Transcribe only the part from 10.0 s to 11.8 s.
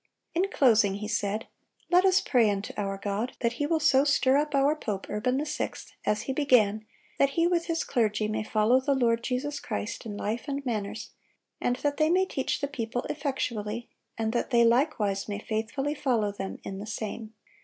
in life and manners; and